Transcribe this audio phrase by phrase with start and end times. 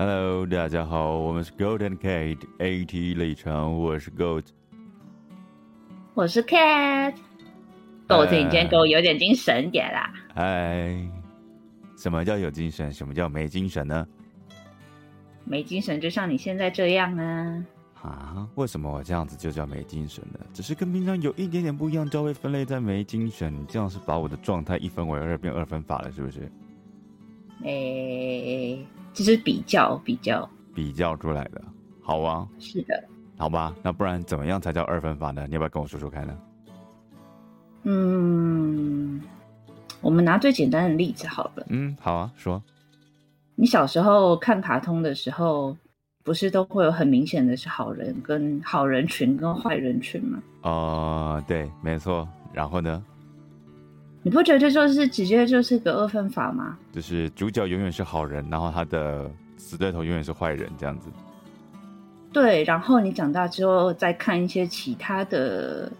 [0.00, 4.46] Hello，大家好，我们是 Golden Kate AT 立场，我是 Goat，
[6.14, 7.12] 我是 Cat。
[8.08, 10.10] 狗子，你今天给我有点精神点啦。
[10.34, 10.96] 嗨，
[11.98, 12.90] 什么叫有精神？
[12.90, 14.08] 什么叫没精神呢？
[15.44, 17.66] 没精神就像你现在这样啊。
[18.00, 18.48] 啊？
[18.54, 20.40] 为什么我这样子就叫没精神呢？
[20.54, 23.52] 只是跟平常有一点点不一样，就会分类在没精神。
[23.52, 26.50] 你这样是把我的状态一分为二，变二分法了，是不是？
[27.64, 28.82] 诶，
[29.12, 31.62] 这是比较比较比较出来的，
[32.02, 32.46] 好啊。
[32.58, 33.04] 是的。
[33.36, 35.46] 好吧，那不然怎么样才叫二分法呢？
[35.46, 36.36] 你要不要跟我说说看呢？
[37.84, 39.18] 嗯，
[40.02, 41.66] 我们拿最简单的例子好了。
[41.68, 42.62] 嗯，好啊，说。
[43.54, 45.74] 你小时候看卡通的时候，
[46.22, 50.42] 不是都会有很明显的是好人跟好人群跟坏人群吗？
[50.62, 52.28] 哦，对，没错。
[52.52, 53.02] 然后呢？
[54.22, 56.76] 你不觉得这就是直接就是个二分法吗？
[56.92, 61.08] 就是主角永远是好人，然后他的死对头永远是坏人，这样子。
[62.32, 65.90] 对，然后你长大之后再看一些其他的，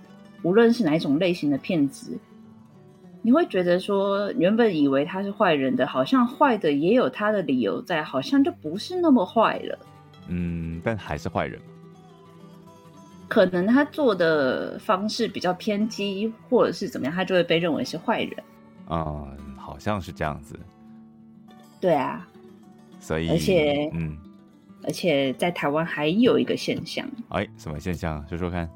[0.43, 2.17] 无论是哪一种类型的片子，
[3.23, 9.79] 你会觉得说，原本以为他是坏人的，好像坏的也有他的理由在，好像就不是那么坏了。
[10.29, 11.59] 嗯，但还是坏人。
[13.31, 18.37] 可能他做的方式比较偏激，或者是怎么样，他就会被认为是坏人。
[18.89, 20.59] 嗯，好像是这样子。
[21.81, 22.27] 对啊。
[22.99, 24.19] 所以，而且，嗯，
[24.83, 27.09] 而且在台湾还有一个现象。
[27.29, 28.27] 哎，什么现象？
[28.29, 28.69] 说说看。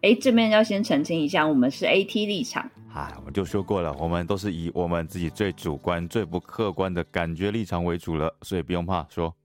[0.00, 2.66] 哎，这边要先澄清一下，我们是 AT 立场。
[2.94, 9.36] 哎，我就说过了，我们都是以我们自己最主观、最不客观的感觉立场为主了，所以不用怕说。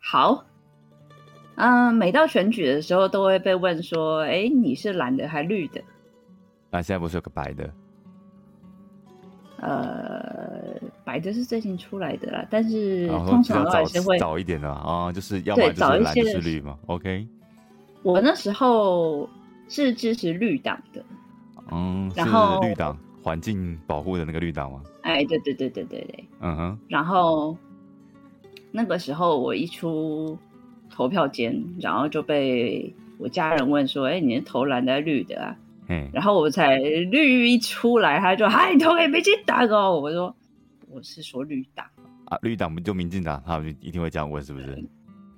[0.00, 0.46] 好。
[1.60, 5.82] 嗯，每到选举的时候，都会被问说：“哎，你是蓝的还绿的？”
[6.70, 7.68] 那现在不是有个白的？
[9.56, 16.78] 呃，白的是最近出来的啦，但是通常都还是会早一点的啊，就是要么就是蓝是绿嘛。
[16.86, 17.26] OK，
[18.04, 19.28] 我那时候
[19.68, 21.04] 是支持绿党的，
[21.72, 24.80] 嗯，然后绿党环境保护的那个绿党吗？
[25.02, 27.56] 哎，对对对对对对，嗯哼，然后
[28.70, 30.38] 那个时候我一出。
[30.90, 35.56] 投票间，然后就被我家人问说：“哎，你是投蓝的绿的啊？”
[35.88, 39.98] 嗯，然后我才绿一出来，他就嗨，投给民进党哦。
[39.98, 40.34] 我说
[40.90, 41.86] ：“我是说绿党
[42.26, 43.42] 啊，绿党不就民进党？
[43.46, 44.84] 他们一定会这样问，是不是？”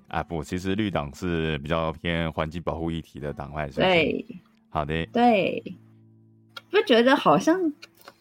[0.09, 4.27] 啊，不，其实绿党是比较偏环境保护议题的党派，是对，
[4.69, 5.63] 好的，对，
[6.69, 7.73] 不觉得好像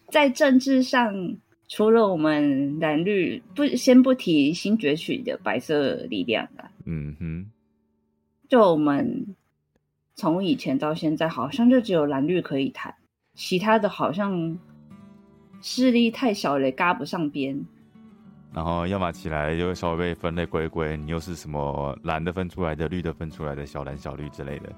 [0.08, 1.36] 在政治上，
[1.66, 6.69] 除了我们蓝绿，不先不提新崛起的白色力量啊。
[6.92, 7.46] 嗯哼，
[8.48, 9.36] 就我们
[10.16, 12.92] 从以前到现在，好像就只有蓝绿可以谈，
[13.34, 14.58] 其他的好像
[15.62, 17.64] 势力太小了，嘎不上边。
[18.52, 24.72] 然后要么起来就会稍微被分类归归，你又是什么蓝的分出来的，绿的分出来的，小蓝小绿之类的。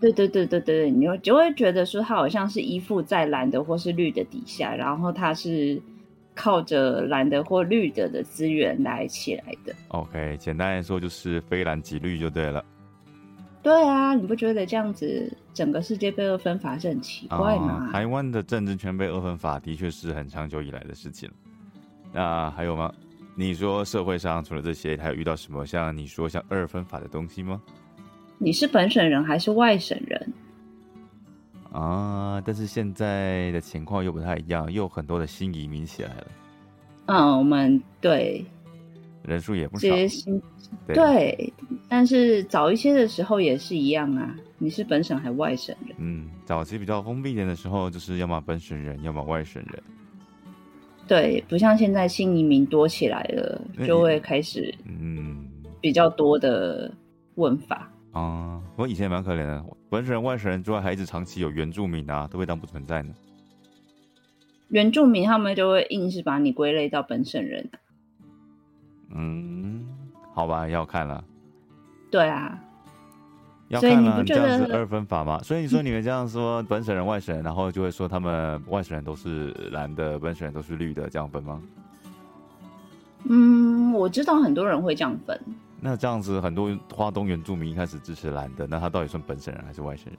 [0.00, 5.78] 对对对对对，你就会觉得说他好像是依附在蓝的或是绿的底下，然后他是。
[6.34, 9.74] 靠着蓝的或绿的的资源来起来的。
[9.88, 12.64] OK，简单来说就是非蓝即绿就对了。
[13.62, 17.90] 对啊，你不觉得这样子整个世界被二分法是很奇怪吗？
[17.92, 21.30] 台湾的政治圈被二分法的确是很长久以来的事情。
[22.12, 22.92] 那还有吗？
[23.36, 27.62] 你说社会上除了这些，还有遇到什么像你说像二分法的东西吗？
[28.36, 30.31] 你是本省人还是外省人？
[31.72, 32.42] 啊！
[32.44, 36.26] 但是现在的情况又不太一样，又很多的新移民起来了。
[37.06, 38.44] 嗯，我们对
[39.22, 39.88] 人数也不少。
[40.86, 41.52] 对，
[41.88, 44.34] 但是早一些的时候也是一样啊。
[44.58, 45.96] 你是本省还是外省人？
[45.98, 49.82] 嗯，早期比较封闭一点的时候，就是要么本省人，要么外省人。
[51.08, 55.44] 对，不像现在新移民多起来了，就会开始嗯
[55.80, 56.92] 比较多的
[57.34, 57.90] 问法。
[58.12, 63.12] 啊，我以前蛮可怜的，本省人、外省人之外，还一直长期有原住民啊，都被当不存在呢。
[64.68, 67.68] 原住民他们就会硬是把你归类到本省人。
[69.14, 69.86] 嗯，
[70.32, 71.22] 好吧，要看了。
[72.10, 72.58] 对啊，
[73.68, 75.38] 要看了，这样子二分法吗？
[75.42, 81.60] 所以你说你们这样说本省人、外省人，然后就会说他们外省人都是蓝的，本省人都是绿的，这样分吗？
[83.24, 85.38] 嗯，我知道很多人会这样分。
[85.84, 90.18] 那这样子，很多花东原住民一开始支持蓝的，那他到底算本省人还是外省人？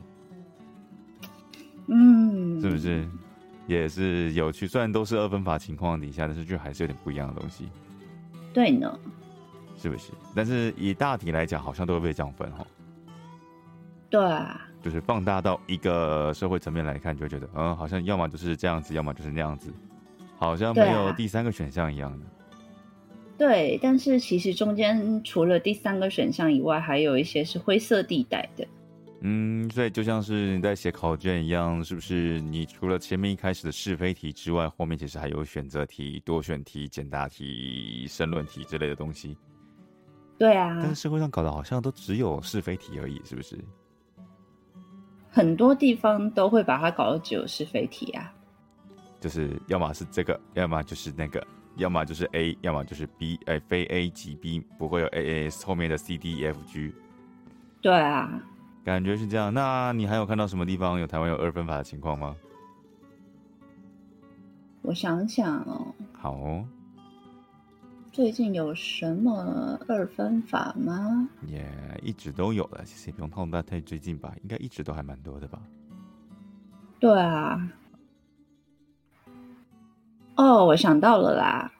[1.87, 3.07] 嗯，是不是
[3.65, 4.67] 也是有趣？
[4.67, 7.69] 虽然都是二分法情况底下，但是就还是有点不一样的东西。
[8.53, 8.99] 对呢，
[9.77, 10.11] 是不是？
[10.35, 12.67] 但是以大体来讲，好像都会被这样分哈。
[14.09, 19.73] 对啊，就是放大到一个社会层面来看，就会觉得，嗯，好像要么就是这样子，要么就是那样子，
[20.37, 22.25] 好像没有第三个选项一样的。
[23.37, 28.65] 对，但是其实中间除了第三个选项以外，还有一些是灰色地带的。
[29.25, 32.41] 嗯，所以就像是你在写考卷一样，是不是？
[32.41, 39.37] 你除了前面一开始的是非题之外，后面其实还有选择题、多选题、简答题、申论题之类的东西。
[40.37, 43.57] 对啊，但是社会上搞的好像都只有是非题而已，是不是？
[45.29, 48.31] 很多地方都会把它搞得只有是非题啊。
[49.21, 51.41] 就是要么是这个，要么就是那个，
[51.75, 56.93] 要么就是 A，要么就是 B，哎，非 A 即 B，不会有 A A 后面的 C D E F G。
[57.81, 58.41] 对啊。
[58.83, 62.35] 感觉是这样，那你还有看到什么地方有台湾有二分法的情况吗？
[64.81, 65.95] 我想想哦。
[66.11, 66.67] 好哦。
[68.11, 71.27] 最近有什么二分法吗？
[71.47, 71.65] 也
[72.03, 75.59] 一直都有的，其实也不用套那太最近吧，应该一直都还蛮多的吧。
[76.99, 77.67] 对啊。
[80.35, 81.71] 哦，我想到了啦，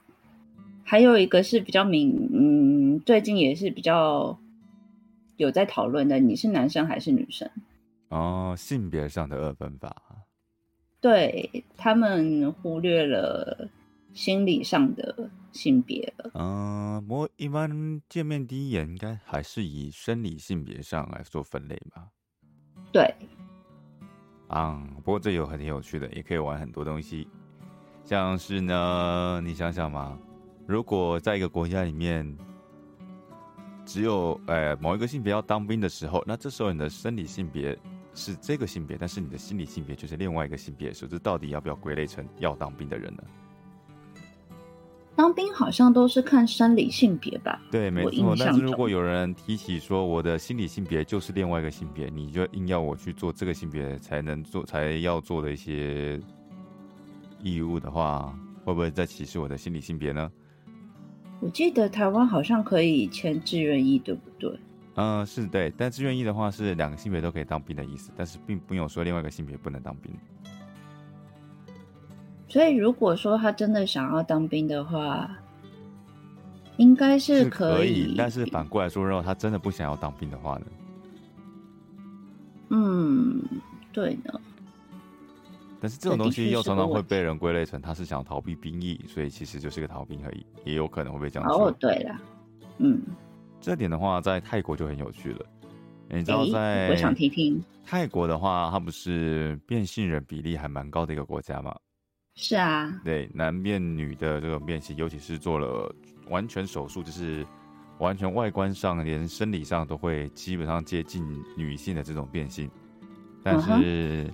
[0.82, 4.38] 还有一个是比较明，嗯，最近也是比较。
[5.36, 7.50] 有在讨论的，你是男生还是女生？
[8.08, 9.92] 哦，性别上的二分法，
[11.00, 13.68] 对他们忽略了
[14.12, 16.30] 心理上的性别了。
[16.34, 22.06] 嗯，我一般见面第一眼应该还是以生理性别上来做分类吧。
[22.92, 23.12] 对。
[24.46, 27.26] 啊，不过这有很有趣的，也可以玩很多东西，
[28.04, 30.18] 像是呢，你想想嘛，
[30.66, 32.36] 如果在一个国家里面。
[33.86, 37.78] 只有呃某一个性别要当兵的时候，那这时候你的生理性别
[38.14, 43.22] 是这个性别，但是你的心理性别就是另外一个性别，所以这到底要不要归类成要当兵的人呢？
[45.14, 47.60] 当兵好像都是看生理性别吧？
[47.70, 48.34] 对，没错。
[48.38, 56.18] 但是如果有人提起说我的心理性别就是另外一个性别，你就硬要我去做这个性别才能做才要做的一些
[57.44, 60.32] 义务的话，会不会在歧视我的心理性别呢？
[61.40, 64.58] 我记得台湾好像可以签志愿役，对不对？
[64.94, 70.10] 嗯，是对，但志愿役的话是两个性别都可以当兵的意思，但是并没有说另外一个性别不能当兵。
[72.48, 75.28] 所以如果说他真的想要当兵的话，
[76.76, 78.14] 应该是可以。
[78.16, 80.66] 但是反过来说，如果他真的不想要当兵的话呢？
[82.70, 83.42] 嗯，
[83.92, 84.40] 对的。
[85.84, 91.66] 但是这种东西又常常会被人归类成他是想逃避兵役，所以其实就是个逃兵而已，也有可能会被这样说。
[91.66, 92.18] 哦，对了，
[92.78, 93.02] 嗯，
[93.60, 95.44] 这点的话，在泰国就很有趣了。
[96.08, 101.76] 你知道，在我想听听泰国的话，它不是变性人比例还蛮高的一个国家吗？
[102.34, 105.94] 是啊，对，男变女的这种变性，尤其是做了
[106.30, 107.46] 完全手术，就是
[107.98, 111.22] 完全外观上连生理上都会基本上接近
[111.58, 112.70] 女性的这种变性，
[113.42, 114.32] 但是。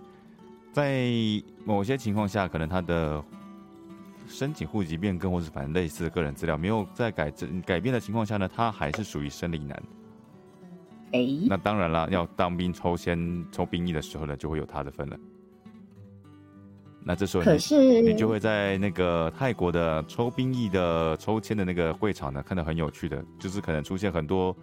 [0.72, 1.10] 在
[1.64, 3.22] 某些情况下，可能他的
[4.26, 7.30] 申请户籍变更，或是反正类似的个人资料没有在改
[7.66, 9.82] 改变的情况下呢，他还是属于生理男。
[11.12, 15.18] 哎，那当然了，要当兵抽签抽兵役的时候呢，就会有他的份了。
[17.02, 24.56] 那这时候，可是你就会在那个泰国的抽兵役的抽签的那个会场呢，看到很有趣的，就是可能出现很多。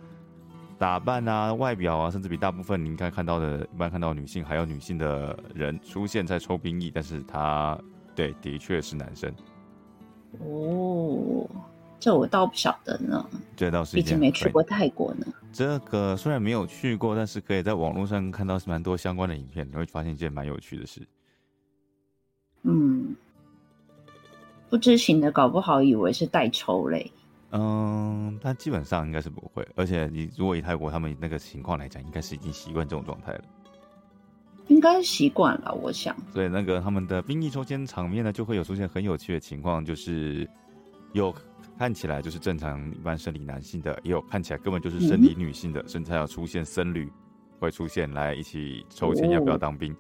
[0.77, 7.79] 打扮啊，外表啊，甚至比大部分你应该看到的，一般看到女性还有女性的人出现在抽兵役，但是他
[8.15, 9.33] 对，的确是男生。
[10.39, 11.49] 哦，
[11.99, 13.27] 这我倒不晓得呢。
[13.55, 15.25] 这倒是，毕竟没去过泰国呢。
[15.51, 21.01] 这个虽然没有去过，但是可以在网络上看到蛮多相关的影片，你会发现一件蛮有趣的事。
[22.63, 23.15] 嗯，
[24.69, 27.11] 不知情的搞不好以为是代抽嘞。
[27.51, 33.43] 嗯，但基本上应该是不会，而且你如果以泰国他们那个情况来讲，应该是已经习惯这种状态了。
[34.67, 36.13] 应该习惯了，我想。
[36.33, 40.45] 所以那个他们的兵役抽签场面呢，就会有出现很有趣的情况，就是
[41.13, 41.33] 有
[41.77, 47.09] 看起来就是正常一般生理男性的，也有看起来根本就是生理女性的，甚至还要出现僧侣
[47.59, 49.95] 会出现来一起抽签要不要当兵。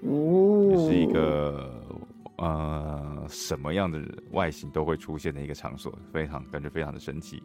[0.00, 1.70] 哦，是一个。
[2.36, 7.42] 呃，什么样的外形都会出现的一个场所，非常感觉非常的神奇。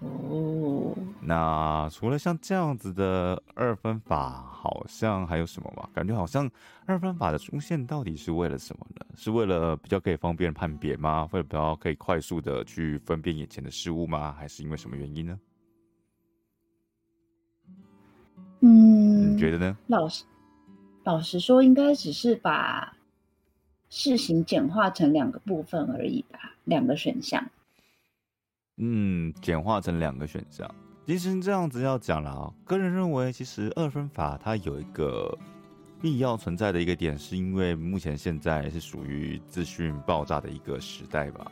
[0.00, 5.88] 哦，那除了像这样子的二分法，好像还有什么吗？
[5.92, 6.48] 感觉好像
[6.86, 9.04] 二分法的出现到底是为了什么呢？
[9.16, 11.26] 是为了比较可以方便判别吗？
[11.26, 14.32] 或者比较可以快速的去分辨眼前的事物吗？
[14.38, 15.40] 还是因为什么原因呢？
[18.60, 19.76] 嗯，你觉得呢？
[19.88, 20.24] 老实
[21.04, 22.94] 老实说，应该只是把。
[23.90, 27.44] 事情简化成两个部分而已吧，两个选项。
[28.76, 30.72] 嗯，简化成两个选项。
[31.06, 35.36] 其实这样子要讲了啊，个人认为，其实二分法它有一个
[36.02, 41.50] 必要存在的一个点，是因为目前现在是属于资讯爆炸的一个时代吧。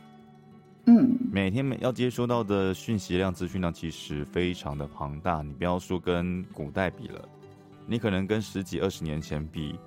[0.85, 5.41] 嗯，每天每要接收到的讯息量、资讯量其实非常的庞大。
[5.41, 7.27] 你不要说跟古代比了，
[7.85, 9.77] 你可能跟十几二十年前比，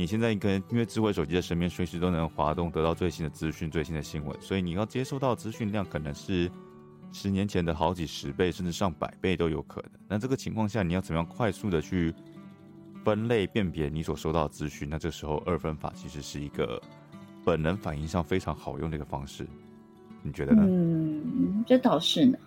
[0.00, 6.50] 你现在跟因为智慧手机在身边，随时都能滑动得到最新的资讯、最新的新闻，所以你要接收到资讯量可能是
[7.12, 9.90] 十年前的好几十倍，甚至上百倍都有可能。
[10.08, 12.14] 那这个情况下，你要怎么样快速的去
[13.04, 14.88] 分类辨别你所收到的资讯？
[14.88, 16.80] 那这时候二分法其实是一个
[17.44, 19.46] 本能反应上非常好用的一个方式。
[20.22, 20.62] 你觉得呢？
[20.66, 22.38] 嗯，这倒是呢。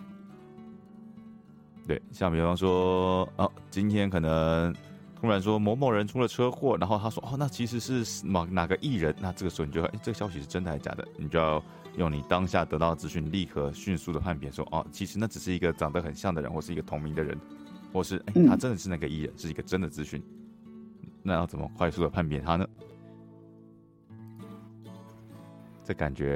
[1.85, 4.73] 对，像比方说，哦，今天可能
[5.23, 9.15] 突然说某某人出了车祸，然后他说，哦，那其实是哪哪个艺人？
[9.21, 11.07] 那这个时候你就，哎，这个消息是真的还是假的？
[11.15, 11.63] 你就要
[11.95, 17.39] 用你当下得到的资讯，立刻迅速的判别说，哦，其实那只是一个长得很像的人，或是一个同名的人，
[17.93, 20.21] 或是，哎，他真的是那个艺人，是一个真的资讯。
[21.21, 22.67] 那要怎么快速的判别他呢？
[25.85, 26.35] 这感觉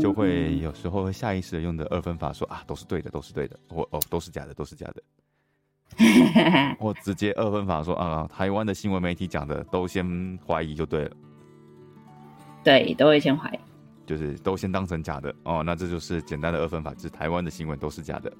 [0.00, 5.02] 就会有时候会下意识的用的二分法说啊，都是对的，都是对的，或哦都是假的，都是假的，
[6.78, 11.16] 或直接二分法说啊，台湾的新闻媒体讲的都先怀疑就对了，
[12.62, 13.58] 对，都会先怀疑，
[14.04, 18.32] 就是都先当成假的哦，那这就是简单的二分法，就是台湾的新闻都是假的。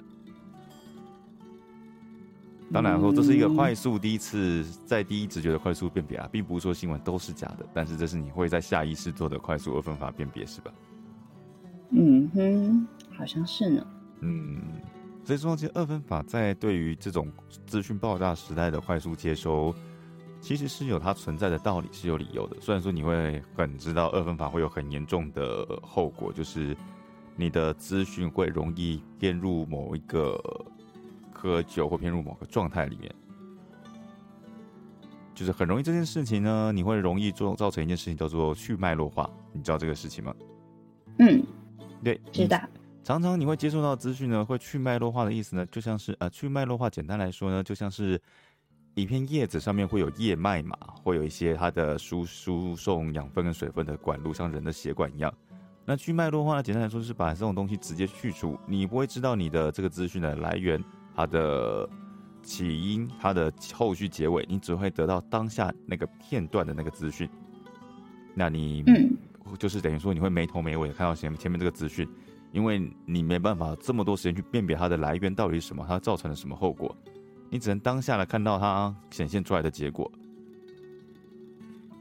[2.71, 10.71] 当然说这是一个快速第一次在第一直觉的快速辨别啊，并不是说新闻都是假的，但是这是你会在下意识做的快速二分法辨别，是吧？
[11.91, 12.87] 嗯哼，
[13.17, 13.87] 好像是呢。
[14.19, 14.61] 嗯，
[15.27, 17.29] 所以说其实二分法在对于这种
[17.65, 19.75] 资讯爆炸时代的快速接收，
[20.39, 22.55] 其实是有它存在的道理，是有理由的。
[22.61, 26.73] 虽然说你会很知道二分法会有很严重的后果，就是
[27.35, 30.41] 你的资讯会容易偏入某一个。
[31.39, 33.13] 喝酒或偏入某个状态里面，
[35.35, 39.29] 就是很容易这件事情呢，你会容易做造成一件事情叫做去脉络化。
[39.53, 40.35] 你知道这个事情吗？
[41.19, 41.43] 嗯，
[42.03, 42.59] 对，知道。
[43.07, 48.21] 常常你会接触到资讯呢，会去脉络化的意思呢，就像是呃，去脉络化，简单来说呢，就像是
[48.95, 55.33] 一片叶子上面会有叶脉嘛，会有一些它的输输送养分跟水分的管路，像人的血管一样。
[55.85, 60.83] 那去脉络化呢，简单来说是把这种东西直接去除，你不会知道你的这个资讯的来源。
[61.15, 61.89] 它的
[62.43, 67.27] 起因，它的后续结尾，你只会得到当下那个片段的那个资讯。
[68.35, 69.17] 那你，嗯，
[69.57, 72.05] 就是等于说你会没头没尾看到前前面这个资讯，
[72.51, 76.95] 因为你没办法这么多时间去辨别它的来源到底是什么，它造成了什么后果，
[77.49, 80.11] 你只能当下来看到它显现出来的结果。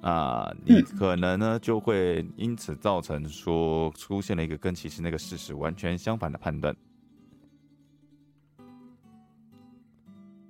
[0.03, 6.77] 啊，你可能呢就会因此造成说出现了一个跟其实那个事实完全相反的判断。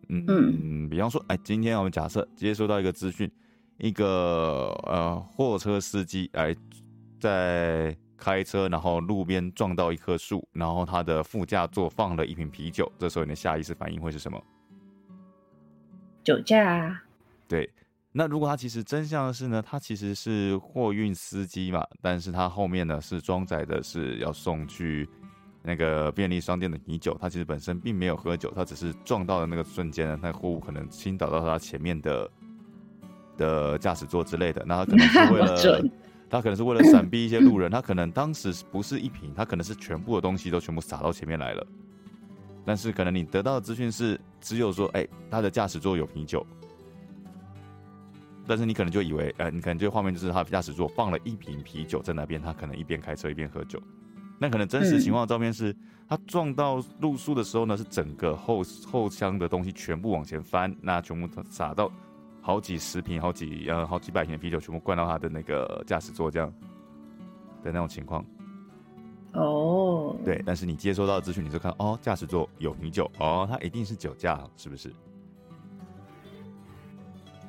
[0.09, 3.31] 嗯，比方说，哎，今天我们假设接收到一个资讯，
[3.79, 6.55] 一个呃货车司机哎
[7.19, 14.43] 在开车，然后路边撞到一棵树，然后他的副驾座放了一瓶啤酒，这时候你的下意识反应会是什么？
[16.25, 17.01] 酒驾。
[17.47, 17.71] 对，
[18.13, 25.09] 那如果他其实真相是呢，他其实是货运司机嘛，但是他后面呢是装载的是要送去。
[25.69, 32.31] 那个便利商店的米酒，他其实本身并没有喝酒，他只是撞到的那个瞬间呢，那货物可能倾倒到他前面的
[33.37, 35.57] 的驾驶座之类的，那他可能是为了
[36.29, 41.67] 他可能是为了闪避一些路人，他可能当时不是一瓶，他可能是全部的东西都全部洒到前面来了，
[42.65, 46.45] 但是可能你得到的资讯是只有说，哎，他的驾驶座有啤酒，
[48.47, 53.81] 但是你可能就以为，呃，你可能这画面就是他驾驶座放了一瓶啤酒在那边，他可能一边开车一边喝酒。
[54.39, 55.75] 那可能真实情况照片是，
[56.07, 61.91] 他撞到路树的时候呢，是整个后后箱的东西全部往前翻，那全部洒到
[62.47, 66.49] 好几十瓶、好几呃好几百瓶的啤酒，全部灌到他的那个驾驶座这样
[67.65, 68.25] 的那种情况。
[69.33, 74.93] 哦，对，但是你接收到的资讯，你就看哦，驾驶座有啤酒，哦，他一定是酒驾，是不是？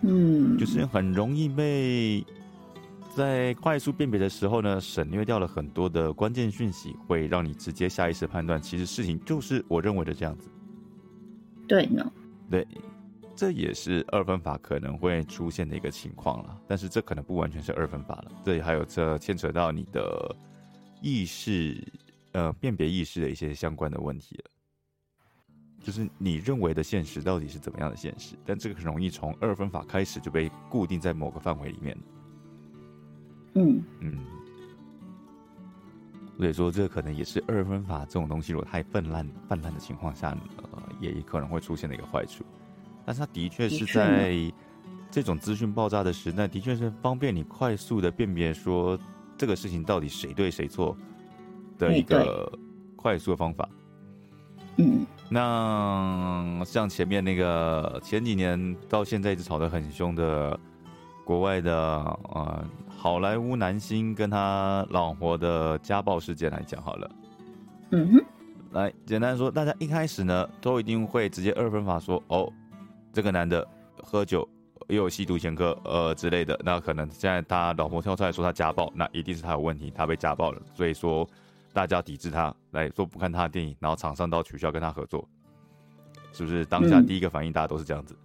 [0.02, 2.26] 嗯，就是很容易被。
[3.16, 10.50] 在快速辨别的时候呢，省略掉了很多的关键讯息，会让你直接下意识判断，其实事情就是我认为的这样子。
[11.68, 12.12] 对呢，
[12.50, 12.68] 对，
[13.38, 16.60] 这也是二分法可能会出现的一个情况了。
[16.68, 20.36] 但是这可能不完全是二分法了，这里还有这牵扯到你的
[21.04, 21.80] 意识，
[22.32, 24.46] 呃，辨别意识的一些相关的问题了。
[25.84, 28.36] 就是你认为的现实到底是怎么样的现实？
[28.44, 31.96] 但这个很容易从二分法开始就被固定在某个范围里面。
[33.54, 34.18] 嗯嗯，
[36.38, 42.44] 所以说这可能也是二分法这种东西，如果太泛滥泛滥的情况下，呃，也可能会出现的一个坏处。
[43.08, 44.36] 但是它的确是在
[45.10, 49.00] 这种资讯爆炸的时代，的确是方便你快速的辨别说
[49.38, 50.94] 这个事情到底谁对谁错，
[51.78, 52.52] 的一个
[52.98, 53.70] 快速的方法。
[54.76, 60.60] 嗯，那像前面那个前几年到现在一直吵得很凶的
[61.24, 67.12] 国外的呃好莱坞男星跟他老婆的家暴事件来讲好了。
[67.92, 68.26] 嗯哼，
[68.74, 72.52] 来简单说，大家一开始呢都一定会直接二分法说，哦，
[73.18, 73.68] 这个男的
[74.04, 74.48] 喝酒
[74.90, 81.28] 又有吸毒前科呃之类的，那可能现在他老婆跳出来说他家暴，那一定是他有问题，他被家暴了，所以说。
[81.74, 85.28] 大家抵制他，来说不看他的电影，然后厂商都取消跟他合作，
[86.34, 86.66] 是不是？
[86.66, 88.18] 当下第一个反应，大家都是这样子。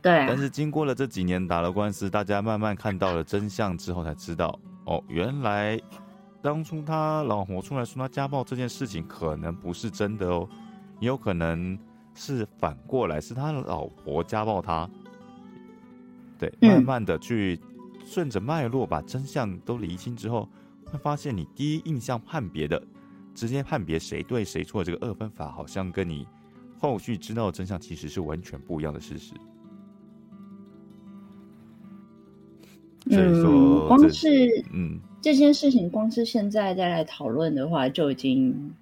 [0.00, 0.24] 对。
[0.26, 5.78] 但是经过了这几年打了官司，大家慢慢看到了真相之后，才知道哦，原来
[6.40, 10.48] 当初他老婆出来说他家暴这件事情，可能不是真的哦，
[10.98, 11.78] 也有可能
[12.14, 14.88] 是反过来，是他老婆家暴他。
[16.38, 17.58] 对，慢慢的去
[18.04, 20.48] 顺着脉络把真相都理清之后。
[20.84, 22.82] 会发现你第一印象判别的，
[23.34, 26.26] 直接判别谁对谁错，这个二分法好像跟你
[26.78, 29.32] 后续知道的真相其实是完全不一样的事实。
[33.06, 34.28] 嗯，光是
[34.74, 38.74] 嗯这件事情，光是现在再来讨论的话，就已经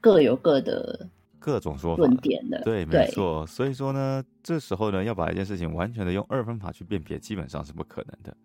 [0.00, 1.08] 各有各的
[1.40, 2.62] 各种说论点的。
[2.62, 3.44] 对，没错。
[3.46, 8.36] 所以说呢，这时候呢，要把一件事情完全的用二分法去辨别，基本上是不可能的。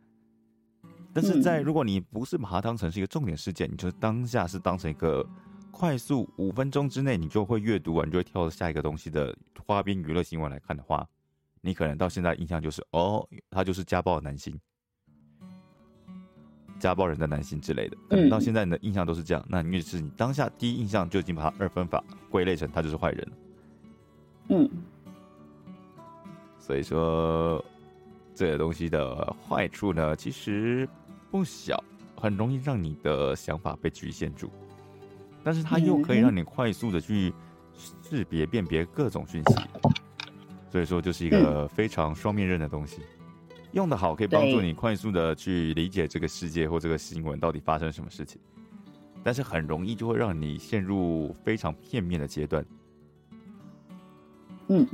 [1.14, 5.26] 但是在如果你不是把它当成是一个重点事件，你就当下是当成一个
[5.72, 9.36] 快速五分钟之内你就会阅读完就会跳到下一个东西的
[9.66, 11.08] 花边娱乐新闻来看的话，
[11.62, 14.60] 你可能到现在印象就是哦，他就是家暴男性、
[16.80, 19.46] 家暴人的男性之类的，可能到现在你的印象都是这样。
[19.48, 23.28] 那于是你当下第一印象就已经把他二分法归类成他就是坏人
[24.50, 24.70] 嗯，
[26.60, 27.64] 所以说
[28.34, 30.88] 这个东西的坏处呢，其实。
[31.32, 31.84] 不小，
[32.16, 34.50] 很容易让你的想法被局限住，
[35.44, 37.34] 但是它又可以让你快速的去
[38.02, 39.56] 识别、辨别各种讯息，
[40.72, 43.02] 所以说就是一个非常双面刃的东西。
[43.76, 48.42] 用的好可以帮助你快速的去理解这个世界或这个新闻到底发生什么事情，
[49.24, 52.66] 但是很容易就会让你陷入非常片面的阶段。
[54.70, 54.88] 嗯，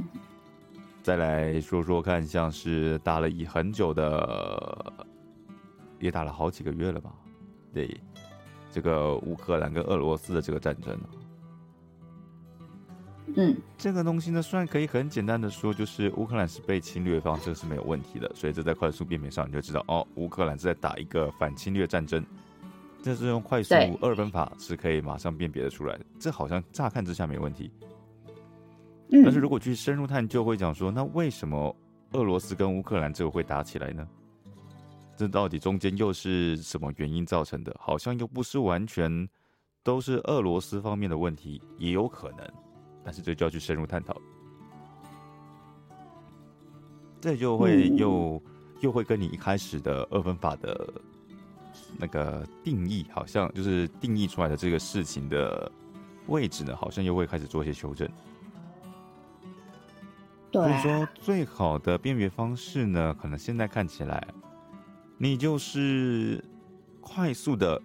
[1.04, 4.94] 再来说说看，像是打了一很久的。
[6.00, 7.14] 也打了好几个月了吧？
[7.72, 7.96] 对，
[8.72, 11.00] 这个乌克兰跟俄罗斯的这个战争
[13.36, 18.32] 嗯，这个东西呢，虽然可以很简单的说，就是乌克兰是被侵略方，这个是没有问题的。
[18.36, 22.24] 所以这在快速辨别上，你就知道哦，乌克兰是在打一个反侵略战争。
[23.04, 26.06] 这是用快速二分法是可以马上辨别的出来的。
[26.20, 27.72] 这好像乍看之下没问题，
[29.24, 31.76] 但是如果去深入探究，会讲说，那为什么
[32.12, 34.08] 俄罗斯跟乌克兰这个会打起来呢？
[35.18, 37.76] 这到底中间又是什么原因造成的？
[37.80, 39.28] 好像又不是完全
[39.84, 42.48] 都是俄罗斯方面的问题，也有可能。
[43.04, 44.16] 但是这就要去深入探讨，
[47.20, 48.42] 这就会又
[48.82, 50.94] 又会跟你一开始的二分法的
[51.98, 55.72] 那个定义，好像就是定义出来的这个事情的
[56.28, 58.10] 位置呢，好像又会开始做一些修正。
[60.52, 64.28] 所以说，最好的辨别方式呢，可能现在看起来。
[65.18, 66.44] 你就是
[67.00, 67.80] 快速的，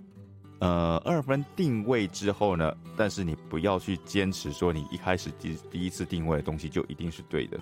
[0.59, 7.61] 呃，二分定位之后呢，但是你不要去坚持说你一开始第第一次定位的东西就一定是对的，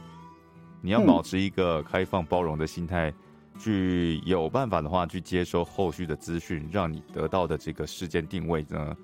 [0.81, 3.13] 你要保持一个开放包容的心态，
[3.59, 8.97] 去有办法的话去接收后续的资讯，让你得到的这个事件定位呢，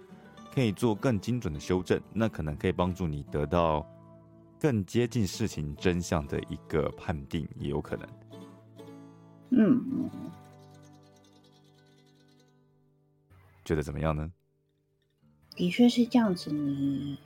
[0.54, 3.84] 可以做更精准的修正，那可能可以帮助你得到
[4.60, 8.08] 更接近事情真相的一个判定，也有可能。
[9.50, 10.08] 嗯。
[13.70, 14.28] 觉得怎么样呢？
[15.54, 17.16] 的确是这样子呢。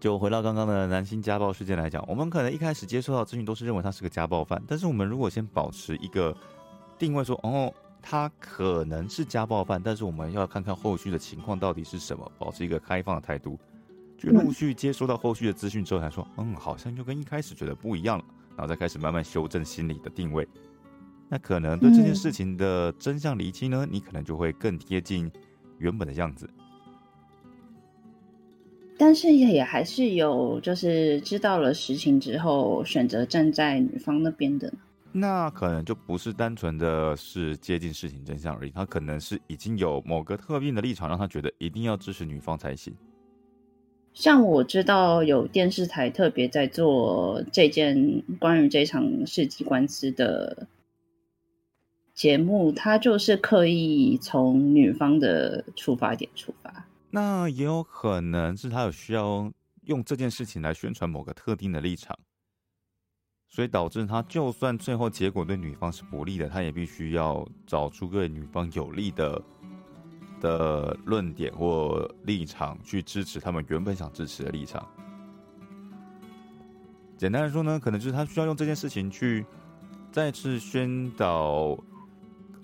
[0.00, 6.36] 就回到刚刚的男性家暴事件来讲，我们可能一开始接受到资讯都是认为他是个家暴犯，但是我们如果先保持一个
[6.98, 13.56] 定位，说哦，他可能是家暴犯，但是我们要看看后续的情况到底是什么，保持一个开放的态度，
[14.18, 18.24] 就陆续接收到后续的资讯之后，才说嗯，好像就跟一开始觉得不一样了，
[18.56, 20.46] 然后再开始慢慢修正心理的定位。
[21.28, 25.28] 那可能对这件事情的真相厘清呢，你可能就会更贴近
[25.78, 26.48] 原本的样子。
[28.96, 34.72] 但是也也还是有，就是知道了实情之后，选择站在女方那边的。
[35.10, 42.94] 那可能就不是单纯的是接近事情真相而已，他可能是已经有某个特定的立场，让他觉得一定要支持女方才行。
[44.14, 50.68] 像我知道有电视台特别在做这件关于这场世纪官司的。
[52.16, 59.52] 节目，他就是刻意从女方的出发点出发，那也有可能是他有需要
[59.82, 62.18] 用这件事情来宣传某个特定的立场，
[63.46, 69.42] 所以导致他就算最后结果对女方是不利的，他也必须要找出对女方有利的
[70.40, 74.88] 的论点或立场去支持他们原本想支持的立场。
[77.18, 79.44] 简单来说呢，可能就是他需要用这件事情去
[80.10, 81.78] 再次宣导。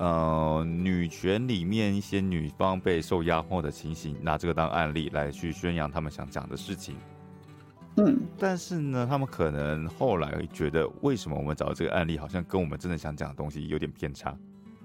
[0.03, 6.97] 呃，女权里面一些女方被受压迫的情形，拿这个当案例来去宣扬他们想讲的事情。
[7.99, 14.37] 嗯，但是呢，他们可能后来觉得，为什么我们找这个案例好像跟我们真的想讲的东西有点偏差？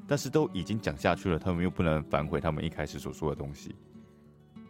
[0.06, 3.76] 但是都已经讲下去了，他们又不能反悔他们一开始所说的东西。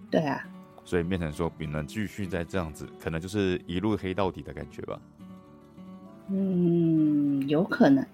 [0.10, 0.48] 对啊，
[0.86, 4.98] 所以变成说，不能继续再这样子，可能就是一路黑到底的感觉吧。
[6.30, 8.08] 嗯，有可能。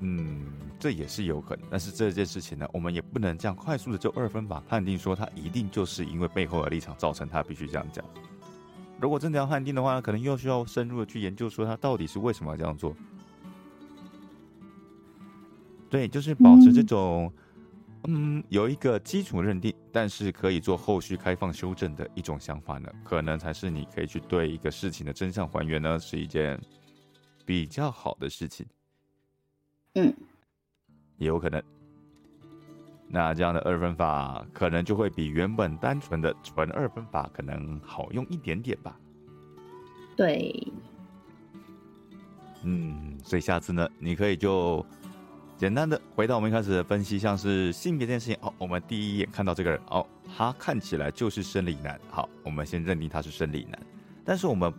[0.00, 0.46] 嗯，
[0.78, 8.04] 这也是有可能，但是这件事情呢，我们也不能这样快速的就二分法判定说他一定就是因为背后的立场造成他必须这样讲。
[9.00, 12.94] 如果真的要判定的话，可能又需要深入的去研究说他到底是为什么要这样做。
[15.90, 17.32] 对，就是保持这种，
[18.04, 26.60] 嗯，有一个基础认定，但是可以做后续开放修正的一种想法呢，可能才是你可以去对一个事情的真相还原呢，是一件
[27.46, 28.66] 比较好的事情。
[29.94, 30.14] 嗯，
[31.16, 31.62] 也有可能。
[33.08, 38.96] 那这样的二分法可能就会比原本单纯的纯二分法可能好用一点点吧。
[40.16, 40.72] 对。
[42.62, 44.84] 嗯，所以下次呢，你可以就
[45.56, 48.36] 简单的回到我们一开始的分析，像是性别这件事情。
[48.42, 51.98] 哦，我们第一眼看到这个人，哦，他看起来就是生理男。
[52.10, 53.80] 好，我们先认定他是生理男，
[54.24, 54.72] 但是我们。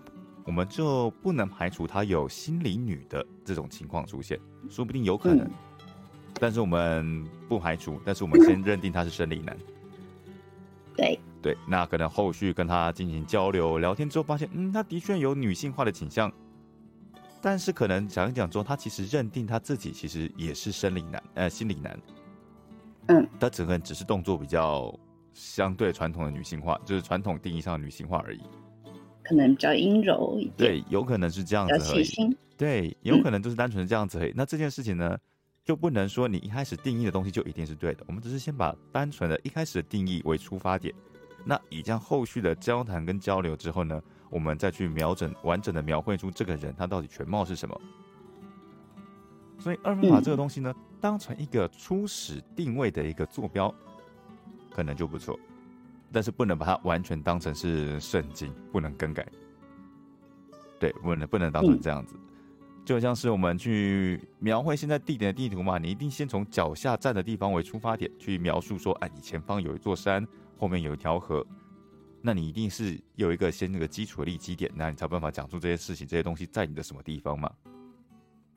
[0.49, 5.47] 我们就不能排除他有心理女的这种情况出现，说不定有可能，
[6.39, 8.01] 但是我们不排除。
[8.03, 9.55] 但是我们先认定他是生理男。
[10.97, 16.33] 对对，那可能后续跟他进行交流聊天之后，发现嗯，他的确有女性化的倾向，
[17.39, 21.99] 但是可能讲一讲之后，他其实认定他自己其实也是生理男，呃，心理男。
[23.09, 24.91] 嗯，他整个人只是动作比较
[25.31, 28.41] 相对传统的女性化，就是传统定义上的女性化而已。
[29.30, 32.36] 可能比较阴柔一点，对，有可能是这样子而已。
[32.58, 34.34] 对，有可能就是单纯的这样子而已。
[34.36, 35.15] 那这件事情呢，
[35.63, 38.04] 就不能说你一开始定义的东西就一定是对的。
[38.08, 40.92] 我们只是先把单纯的一开始的定义为出发点，
[41.46, 47.80] 那以这样后续的交谈跟交流之后呢，我们再去瞄准完整的描绘出这个人他到底全貌是什么。
[49.60, 53.72] 所以二分法这个东西呢，当成一个初始定位的一个坐标，
[54.72, 55.39] 可能就不错。
[56.12, 59.26] 但是不能把它完全当成是圣经，不能更改。
[60.80, 62.15] 对，不能不能当成这样子。
[62.86, 70.26] 就像是我们去描绘现在地点的地图嘛，你一定先从脚下站的地方为出发点去描述说，哎，你前方有一座山，
[70.58, 71.45] 后面有一条河，
[72.22, 77.52] 那你一定是有一个先那个基础的立基点，那你才有办法讲出这些事情、这些东西在你的什么地方嘛。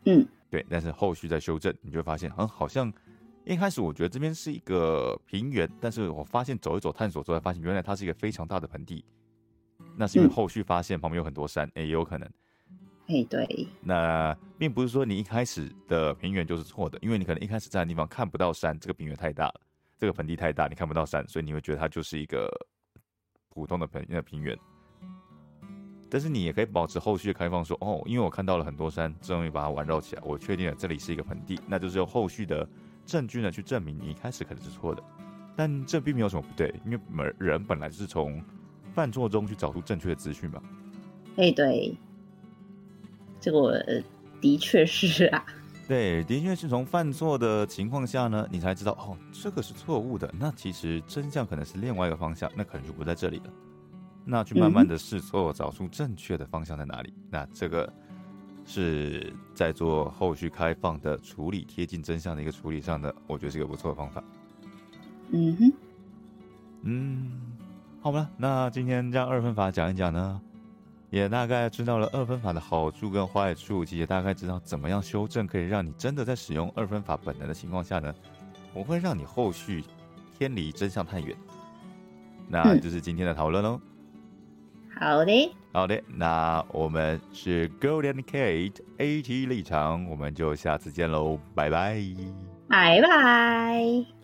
[0.06, 0.64] 嗯，对。
[0.70, 2.92] 但是后续再修正，你就发现，嗯，好像。
[3.44, 9.04] 一开始我觉得这边是一个平原，但是我发现走一走探索之后，发现原来它是一个非常大的盆地。
[9.96, 12.28] 那是因为后续发现旁边有很多山，哎，也有可能。
[13.08, 13.66] 哎，对。
[13.80, 19.60] 那并不是说你一开始的平原就是错的，因为你可能一开始在的地方看不到山，这个平原太大了，
[19.98, 22.48] 这个盆地太大，你看不到山，所以你会觉得它就是一个
[23.48, 24.56] 普通的盆呃平原。
[26.08, 32.66] 但是你也可以保持后续的开放，说哦，因为我看到了很多山，终于把它环绕起来，我确定了这里是一个盆地，那就是用后续的。
[33.04, 33.50] 证据呢？
[33.50, 35.02] 去证明你一开始可能是错的，
[35.56, 38.42] 但这并没有什么不对，因为本人本来就是从
[38.94, 40.62] 犯错中去找出正确的资讯嘛。
[41.36, 41.96] 哎，对，
[43.40, 44.02] 这个
[44.40, 45.44] 的确是啊。
[45.88, 50.32] 对，的确是从犯错的情况下呢，你才知道哦，这个是错误的。
[50.38, 53.50] 那其实真相可能是另外一个方向，那可能就不在这里了。
[54.24, 57.12] 那去慢慢的试错，找出正确的方向在哪里。
[57.30, 57.92] 那这个。
[58.64, 64.22] 是在做后续开放的处理，贴近真相的一个处理上的，我觉得是一个不错的方法。
[65.30, 65.72] 嗯哼，
[66.82, 67.32] 嗯，
[68.00, 70.40] 好吧，那今天将二分法讲一讲呢，
[71.10, 78.14] 也大概知道了二分法的好处跟坏处，也大概知道怎么样修正，可以让你真的在使用二分法本能的情况下呢，
[78.72, 79.84] 不会让你后续
[80.38, 81.36] 偏离真相太远。
[82.48, 83.80] 那就是今天的讨论喽。
[85.02, 92.00] 好的，好的，那我们是 Golden Kate AT 立场，我们就下次见喽，拜拜，
[92.68, 94.21] 拜拜。